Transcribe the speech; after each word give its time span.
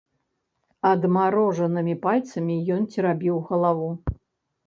Адмарожанымі 0.91 1.93
пальцамі 2.07 2.55
ён 2.77 2.81
церабіў 2.95 3.35
галаву. 3.51 3.89